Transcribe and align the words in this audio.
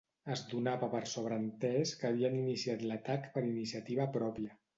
Es 0.35 0.39
donava 0.53 0.87
per 0.93 1.01
sobreentès 1.11 1.91
que 1.99 2.09
havien 2.09 2.39
iniciat 2.41 2.83
l'atac 2.93 3.29
per 3.37 3.45
iniciativa 3.53 4.11
pròpia 4.19 4.59